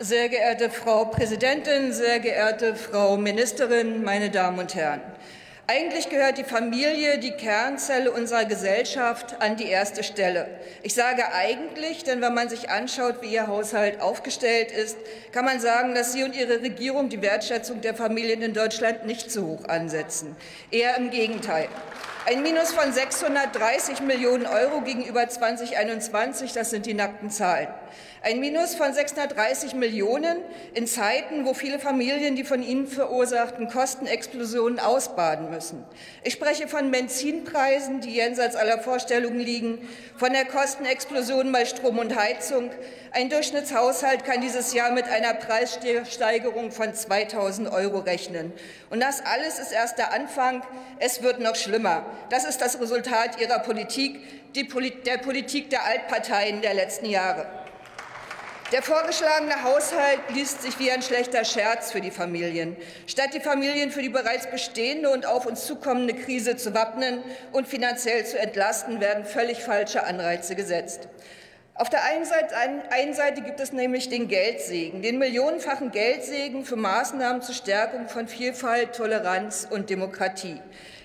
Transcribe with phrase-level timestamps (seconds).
[0.00, 5.00] Sehr geehrte Frau Präsidentin, sehr geehrte Frau Ministerin, meine Damen und Herren!
[5.68, 10.48] Eigentlich gehört die Familie, die Kernzelle unserer Gesellschaft, an die erste Stelle.
[10.82, 14.96] Ich sage eigentlich, denn wenn man sich anschaut, wie Ihr Haushalt aufgestellt ist,
[15.30, 19.30] kann man sagen, dass Sie und Ihre Regierung die Wertschätzung der Familien in Deutschland nicht
[19.30, 20.34] zu hoch ansetzen.
[20.72, 21.68] Eher im Gegenteil.
[22.26, 27.68] Ein Minus von 630 Millionen Euro gegenüber 2021, das sind die nackten Zahlen.
[28.22, 30.38] Ein Minus von 630 Millionen
[30.72, 35.84] in Zeiten, wo viele Familien die von Ihnen verursachten Kostenexplosionen ausbaden müssen.
[36.22, 39.86] Ich spreche von Benzinpreisen, die jenseits aller Vorstellungen liegen,
[40.16, 42.70] von der Kostenexplosion bei Strom und Heizung.
[43.10, 48.52] Ein Durchschnittshaushalt kann dieses Jahr mit einer Preissteigerung von 2.000 Euro rechnen.
[48.90, 50.62] Und das alles ist erst der Anfang.
[50.98, 52.06] Es wird noch schlimmer.
[52.30, 54.20] Das ist das Resultat Ihrer Politik,
[54.56, 57.63] der Politik der Altparteien der letzten Jahre.
[58.74, 62.76] Der vorgeschlagene Haushalt liest sich wie ein schlechter Scherz für die Familien.
[63.06, 67.68] Statt die Familien für die bereits bestehende und auf uns zukommende Krise zu wappnen und
[67.68, 71.06] finanziell zu entlasten, werden völlig falsche Anreize gesetzt.
[71.76, 72.54] Auf der einen Seite,
[72.90, 78.28] einen Seite, gibt es nämlich den Geldsegen, den millionenfachen Geldsegen für Maßnahmen zur Stärkung von
[78.28, 80.60] Vielfalt, Toleranz und Demokratie.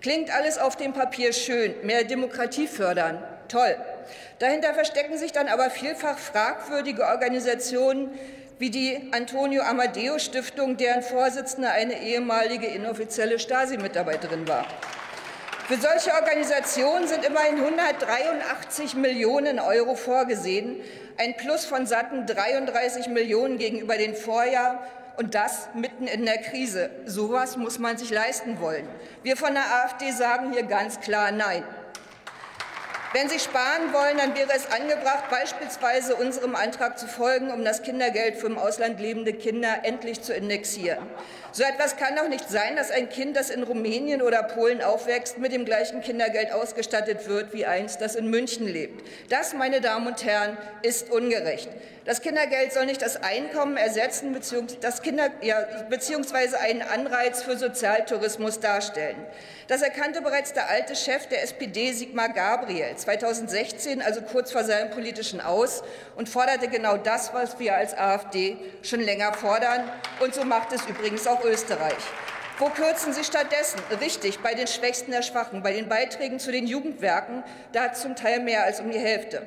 [0.00, 3.74] Klingt alles auf dem Papier schön, mehr Demokratie fördern, toll.
[4.38, 8.10] Dahinter verstecken sich dann aber vielfach fragwürdige Organisationen
[8.60, 14.68] wie die Antonio Amadeo Stiftung, deren Vorsitzende eine ehemalige inoffizielle Stasi-Mitarbeiterin war.
[15.68, 20.80] Für solche Organisationen sind immerhin 183 Millionen Euro vorgesehen,
[21.18, 24.84] ein Plus von satten 33 Millionen gegenüber dem Vorjahr
[25.16, 26.90] und das mitten in der Krise.
[27.06, 28.88] So etwas muss man sich leisten wollen.
[29.22, 31.62] Wir von der AfD sagen hier ganz klar Nein.
[33.14, 37.82] Wenn Sie sparen wollen, dann wäre es angebracht, beispielsweise unserem Antrag zu folgen, um das
[37.82, 41.06] Kindergeld für im Ausland lebende Kinder endlich zu indexieren.
[41.54, 45.36] So etwas kann doch nicht sein, dass ein Kind, das in Rumänien oder Polen aufwächst,
[45.36, 49.06] mit dem gleichen Kindergeld ausgestattet wird wie eins, das in München lebt.
[49.28, 51.68] Das, meine Damen und Herren, ist ungerecht.
[52.06, 54.96] Das Kindergeld soll nicht das Einkommen ersetzen bzw.
[56.56, 59.24] einen Anreiz für Sozialtourismus darstellen.
[59.68, 64.90] Das erkannte bereits der alte Chef der SPD, Sigmar Gabriel, 2016, also kurz vor seinem
[64.90, 65.82] politischen Aus,
[66.16, 69.90] und forderte genau das, was wir als AfD schon länger fordern.
[70.20, 71.94] Und so macht es übrigens auch Österreich.
[72.58, 73.80] Wo kürzen Sie stattdessen?
[74.00, 77.42] Richtig, bei den Schwächsten der Schwachen, bei den Beiträgen zu den Jugendwerken,
[77.72, 79.42] da zum Teil mehr als um die Hälfte.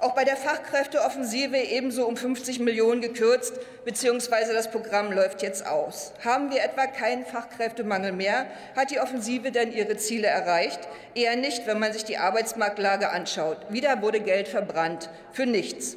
[0.00, 3.54] Auch bei der Fachkräfteoffensive ebenso um 50 Millionen gekürzt,
[3.84, 6.12] beziehungsweise das Programm läuft jetzt aus.
[6.24, 8.46] Haben wir etwa keinen Fachkräftemangel mehr?
[8.76, 10.78] Hat die Offensive denn ihre Ziele erreicht?
[11.16, 13.58] Eher nicht, wenn man sich die Arbeitsmarktlage anschaut.
[13.70, 15.10] Wieder wurde Geld verbrannt.
[15.32, 15.96] Für nichts.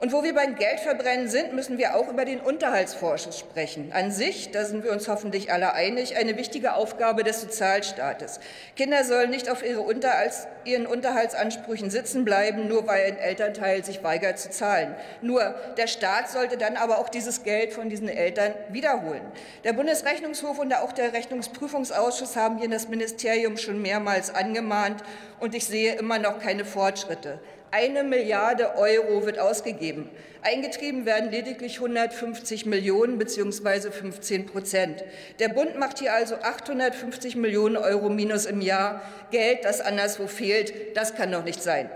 [0.00, 3.92] Und wo wir beim Geldverbrennen sind, müssen wir auch über den Unterhaltsvorschuss sprechen.
[3.92, 8.40] An sich, da sind wir uns hoffentlich alle einig, eine wichtige Aufgabe des Sozialstaates.
[8.76, 14.02] Kinder sollen nicht auf ihre Unterhalts, ihren Unterhaltsansprüchen sitzen bleiben, nur weil ein Elternteil sich
[14.02, 14.94] weigert zu zahlen.
[15.20, 19.30] Nur der Staat sollte dann aber auch dieses Geld von diesen Eltern wiederholen.
[19.64, 25.04] Der Bundesrechnungshof und auch der Rechnungsprüfungsausschuss haben hier das Ministerium schon mehrmals angemahnt,
[25.40, 27.38] und ich sehe immer noch keine Fortschritte.
[27.72, 30.10] Eine Milliarde Euro wird ausgegeben.
[30.42, 33.90] Eingetrieben werden lediglich 150 Millionen bzw.
[33.92, 35.04] 15 Prozent.
[35.38, 39.02] Der Bund macht hier also 850 Millionen Euro Minus im Jahr.
[39.30, 41.90] Geld, das anderswo fehlt, das kann doch nicht sein.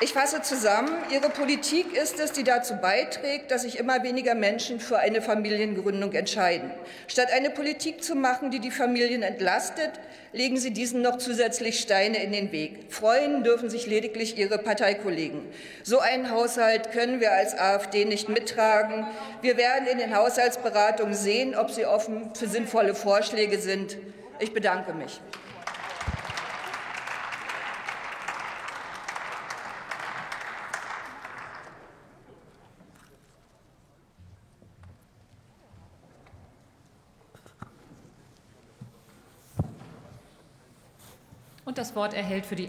[0.00, 0.92] Ich fasse zusammen.
[1.10, 6.12] Ihre Politik ist es, die dazu beiträgt, dass sich immer weniger Menschen für eine Familiengründung
[6.12, 6.70] entscheiden.
[7.08, 9.90] Statt eine Politik zu machen, die die Familien entlastet,
[10.32, 12.92] legen Sie diesen noch zusätzlich Steine in den Weg.
[12.92, 15.40] Freuen dürfen sich lediglich Ihre Parteikollegen.
[15.82, 19.04] So einen Haushalt können wir als AfD nicht mittragen.
[19.42, 23.96] Wir werden in den Haushaltsberatungen sehen, ob Sie offen für sinnvolle Vorschläge sind.
[24.38, 25.20] Ich bedanke mich.
[41.68, 42.64] Und das Wort erhält für die